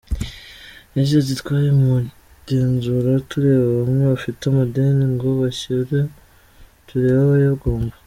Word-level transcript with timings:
Yagize 0.95 1.17
ati 1.21 1.33
“Twari 1.41 1.69
mu 1.79 1.89
igenzura 2.01 3.11
tureba 3.29 3.63
bamwe 3.77 4.03
bafite 4.11 4.41
amadeni 4.51 5.05
ngo 5.13 5.27
bishyure, 5.39 5.99
tureba 6.87 7.21
abayagomba. 7.25 7.95